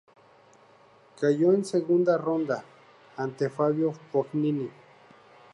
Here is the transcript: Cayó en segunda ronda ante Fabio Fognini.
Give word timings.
Cayó 1.19 1.53
en 1.53 1.63
segunda 1.63 2.17
ronda 2.17 2.65
ante 3.17 3.51
Fabio 3.51 3.93
Fognini. 4.11 4.67